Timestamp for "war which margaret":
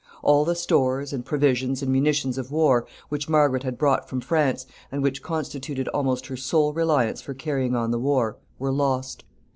2.51-3.61